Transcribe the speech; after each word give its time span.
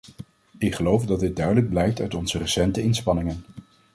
Ik 0.57 0.75
geloof 0.75 1.05
dat 1.05 1.19
dit 1.19 1.35
duidelijk 1.35 1.69
blijkt 1.69 1.99
uit 1.99 2.13
onze 2.15 2.37
recente 2.37 2.81
inspanningen. 2.81 3.43